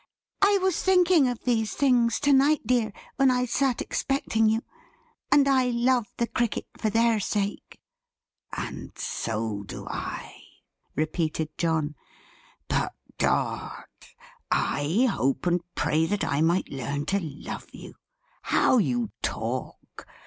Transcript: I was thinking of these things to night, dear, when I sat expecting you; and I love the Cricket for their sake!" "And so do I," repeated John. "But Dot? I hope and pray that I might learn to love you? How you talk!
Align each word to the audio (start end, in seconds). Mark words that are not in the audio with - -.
I 0.41 0.57
was 0.63 0.81
thinking 0.81 1.27
of 1.27 1.43
these 1.43 1.75
things 1.75 2.19
to 2.21 2.33
night, 2.33 2.65
dear, 2.65 2.91
when 3.17 3.29
I 3.29 3.45
sat 3.45 3.83
expecting 3.83 4.49
you; 4.49 4.63
and 5.31 5.47
I 5.47 5.65
love 5.67 6.07
the 6.17 6.25
Cricket 6.25 6.65
for 6.75 6.89
their 6.89 7.19
sake!" 7.19 7.79
"And 8.51 8.97
so 8.97 9.61
do 9.61 9.85
I," 9.87 10.41
repeated 10.95 11.55
John. 11.55 11.93
"But 12.67 12.95
Dot? 13.19 14.07
I 14.49 15.07
hope 15.11 15.45
and 15.45 15.61
pray 15.75 16.07
that 16.07 16.23
I 16.23 16.41
might 16.41 16.69
learn 16.71 17.05
to 17.05 17.19
love 17.19 17.67
you? 17.71 17.93
How 18.41 18.79
you 18.79 19.11
talk! 19.21 20.07